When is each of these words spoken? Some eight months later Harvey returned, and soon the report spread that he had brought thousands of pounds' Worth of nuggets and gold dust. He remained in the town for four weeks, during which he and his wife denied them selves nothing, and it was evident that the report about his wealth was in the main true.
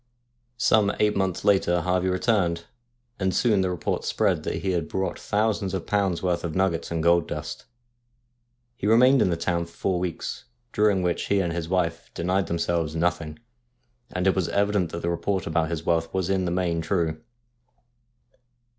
Some 0.57 0.91
eight 0.99 1.15
months 1.15 1.45
later 1.45 1.81
Harvey 1.81 2.09
returned, 2.09 2.65
and 3.19 3.35
soon 3.35 3.61
the 3.61 3.69
report 3.69 4.03
spread 4.03 4.41
that 4.41 4.63
he 4.63 4.71
had 4.71 4.87
brought 4.89 5.19
thousands 5.19 5.75
of 5.75 5.85
pounds' 5.85 6.23
Worth 6.23 6.43
of 6.43 6.55
nuggets 6.55 6.89
and 6.89 7.03
gold 7.03 7.27
dust. 7.27 7.65
He 8.75 8.87
remained 8.87 9.21
in 9.21 9.29
the 9.29 9.37
town 9.37 9.65
for 9.67 9.73
four 9.73 9.99
weeks, 9.99 10.45
during 10.73 11.03
which 11.03 11.27
he 11.27 11.39
and 11.39 11.53
his 11.53 11.69
wife 11.69 12.09
denied 12.15 12.47
them 12.47 12.57
selves 12.57 12.95
nothing, 12.95 13.37
and 14.11 14.25
it 14.25 14.35
was 14.35 14.49
evident 14.49 14.91
that 14.91 15.03
the 15.03 15.09
report 15.11 15.45
about 15.45 15.69
his 15.69 15.85
wealth 15.85 16.11
was 16.11 16.31
in 16.31 16.45
the 16.45 16.51
main 16.51 16.81
true. 16.81 17.21